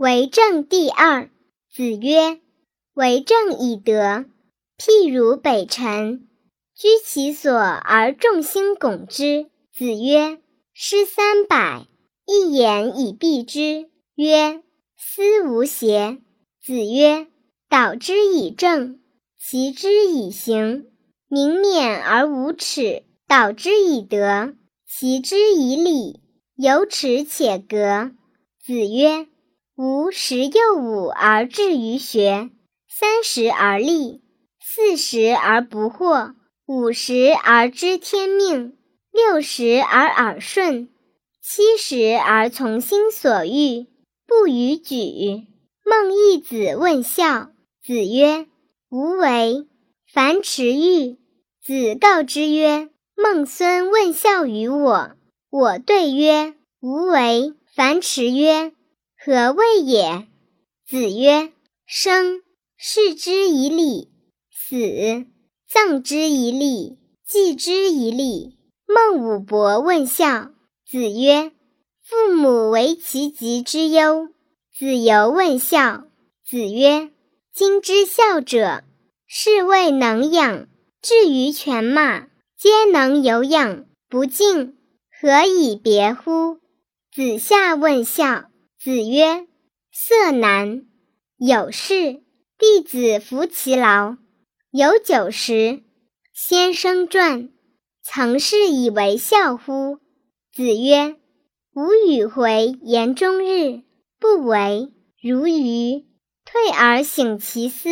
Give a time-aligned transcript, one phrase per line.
[0.00, 1.28] 为政第二。
[1.70, 2.40] 子曰：
[2.94, 4.24] 为政以德。
[4.78, 6.26] 譬如北辰，
[6.74, 9.50] 居其所而众星拱之。
[9.70, 10.38] 子曰：
[10.72, 11.86] 诗三百，
[12.26, 13.90] 一言以蔽之。
[14.14, 14.62] 曰：
[14.96, 16.16] 思无邪。
[16.64, 17.26] 子曰：
[17.68, 19.00] 导之以政，
[19.38, 20.86] 齐之以刑。
[21.28, 24.54] 明免而无耻，导之以德，
[24.88, 26.22] 齐之以礼。
[26.56, 28.12] 有耻且格。
[28.64, 29.26] 子曰：
[29.82, 32.50] 吾十有五而志于学，
[32.86, 34.20] 三十而立，
[34.60, 36.34] 四十而不惑，
[36.66, 38.76] 五十而知天命，
[39.10, 40.90] 六十而耳顺，
[41.42, 43.86] 七十而从心所欲，
[44.26, 45.46] 不逾矩。
[45.82, 47.48] 孟懿子问孝，
[47.82, 48.48] 子曰：
[48.90, 49.66] 无为。
[50.12, 51.16] 樊迟愈。
[51.64, 55.12] 子告之曰：孟孙问孝于我，
[55.48, 57.54] 我对曰：无为。
[57.74, 58.74] 樊迟曰：
[59.22, 60.26] 何谓也？
[60.86, 61.52] 子曰：
[61.84, 62.40] 生，
[62.78, 64.08] 视之以礼；
[64.50, 65.26] 死，
[65.68, 66.96] 葬之以礼；
[67.26, 68.56] 祭之以礼。
[68.86, 70.52] 孟武伯问孝，
[70.86, 71.52] 子曰：
[72.02, 74.30] 父母为其疾之忧。
[74.74, 76.04] 子游问孝，
[76.42, 77.10] 子曰：
[77.52, 78.84] 今之孝者，
[79.26, 80.66] 是谓能养。
[81.02, 84.78] 至于犬马，皆能有养，不敬，
[85.20, 86.56] 何以别乎？
[87.12, 88.49] 子夏问孝，
[88.82, 89.46] 子曰：
[89.92, 90.86] 色难。
[91.36, 92.22] 有事，
[92.56, 94.16] 弟子服其劳。
[94.70, 95.82] 有酒食，
[96.32, 97.50] 先生传。
[98.02, 99.98] 曾是以为孝乎？
[100.50, 101.16] 子曰：
[101.74, 103.82] 吾与回言终日，
[104.18, 106.06] 不为如鱼。
[106.46, 107.90] 退而省其思，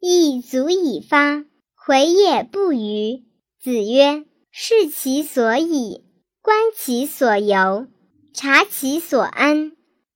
[0.00, 1.44] 亦足以发。
[1.76, 3.22] 回也不愚。
[3.62, 6.02] 子曰：视其所以，
[6.42, 7.86] 观其所由，
[8.34, 9.59] 察其所安。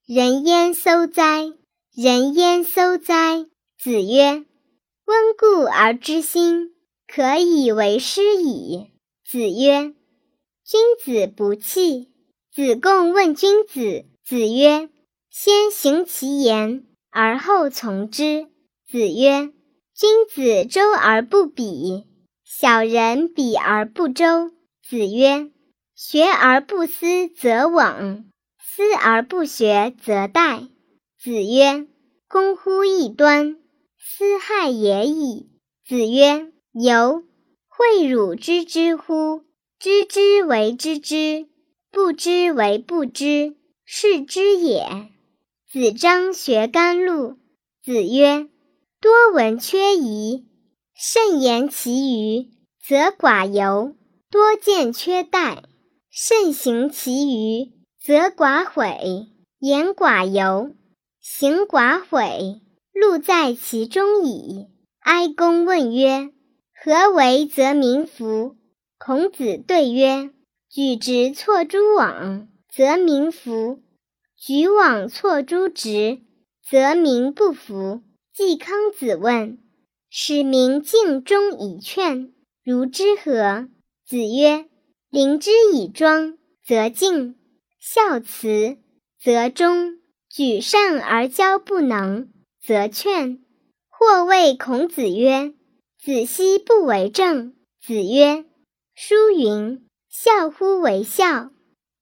[0.07, 1.55] 人焉搜哉？
[1.97, 3.47] 人焉搜哉？
[3.79, 4.45] 子曰：
[5.07, 6.75] 温故而知新，
[7.09, 8.91] 可以为师矣。
[9.25, 9.95] 子曰：
[10.63, 12.11] 君子不器。
[12.53, 14.91] 子贡问君子，子曰：
[15.31, 18.49] 先行其言，而后从之。
[18.87, 19.55] 子曰。
[19.95, 22.05] 君子周而不比，
[22.45, 24.51] 小人比而不周。
[24.83, 25.51] 子曰：
[25.95, 28.25] 学而不思则罔，
[28.77, 30.69] 思而不学则殆。
[31.17, 31.87] 子曰：
[32.27, 33.57] 攻乎异端，
[33.97, 35.49] 斯害也已。
[35.87, 37.23] 子曰：由，
[37.71, 39.45] 诲汝知之乎？
[39.79, 41.47] 知之为知之，
[41.93, 43.55] 不知为不知，
[43.85, 45.09] 是知也。
[45.71, 47.37] 子张学甘露。
[47.81, 48.49] 子曰。
[49.01, 50.47] 多闻缺仪，
[50.95, 52.51] 慎言其余，
[52.83, 53.95] 则寡尤；
[54.31, 55.63] 多见缺殆，
[56.11, 57.71] 慎行其余，
[58.05, 59.29] 则寡悔。
[59.61, 60.75] 言寡尤，
[61.23, 62.61] 行寡悔，
[62.93, 64.67] 禄在其中矣。
[65.01, 66.31] 哀公问曰
[66.85, 68.57] ：“何为则民服？”
[69.01, 70.29] 孔子对曰
[70.69, 73.79] ：“举直错诸枉，则民服；
[74.37, 76.21] 举枉错诸直，
[76.63, 78.03] 则民不服。”
[78.37, 79.59] 季康子问
[80.11, 83.71] ：“使民敬忠以劝，如之何？”
[84.07, 84.67] 子曰
[85.09, 87.37] ：“临之以庄，则敬；
[87.87, 88.79] 孝慈，
[89.21, 89.99] 则忠；
[90.31, 93.45] 举善而交不能，则劝。”
[93.93, 95.53] 或谓孔子曰
[96.03, 98.47] ：“子奚不为政？”子曰
[98.97, 101.51] ：“书云：‘孝乎为孝，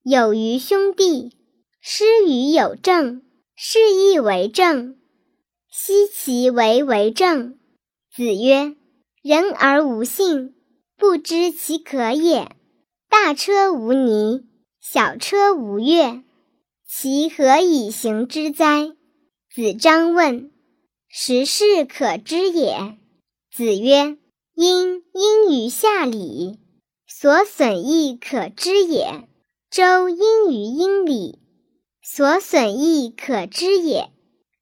[0.05, 1.33] 有于兄弟；
[1.81, 3.23] 师于有政，
[3.57, 4.97] 是亦为政。’”
[5.69, 7.59] 奚其为为政？
[8.15, 8.77] 子曰：
[9.21, 10.55] 人而无信，
[10.97, 12.55] 不知其可也。
[13.09, 14.47] 大车无泥，
[14.85, 16.25] 小车无月，
[16.85, 18.91] 其何以行之哉？
[19.49, 20.51] 子张问：
[21.09, 22.99] 十事可知也？
[23.53, 24.19] 子曰：
[24.57, 26.59] 殷因于下礼，
[27.07, 29.29] 所损益可知也；
[29.71, 31.39] 周因于殷礼，
[32.03, 34.11] 所损益可知也。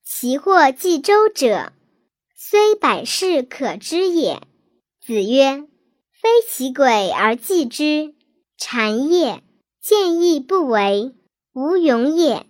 [0.04, 1.72] 其或冀周者，
[2.36, 4.42] 虽百世可知也。
[5.00, 5.66] 子曰：
[6.12, 8.14] 非其鬼而祭之，
[8.58, 9.40] 谄也；
[9.80, 11.14] 见义不为，
[11.54, 12.49] 无勇也。